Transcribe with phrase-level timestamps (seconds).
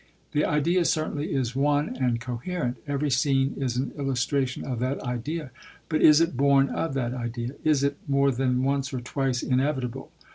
[0.31, 5.51] The idea, certainly, is one and coherent; every scene is an illustration of that idea;
[5.89, 7.49] but is it born of that idea?
[7.63, 10.09] Is it, more than once or twice, inevitable?